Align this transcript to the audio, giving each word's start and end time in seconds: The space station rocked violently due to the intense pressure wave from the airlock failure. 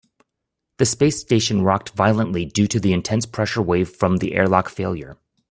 The 0.77 0.87
space 0.87 1.21
station 1.21 1.61
rocked 1.61 1.91
violently 1.91 2.43
due 2.43 2.65
to 2.65 2.79
the 2.79 2.91
intense 2.91 3.27
pressure 3.27 3.61
wave 3.61 3.87
from 3.87 4.17
the 4.17 4.33
airlock 4.33 4.67
failure. 4.67 5.19